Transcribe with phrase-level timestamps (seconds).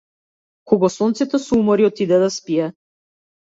[0.63, 2.73] Кога сонцето се умори отиде да спие.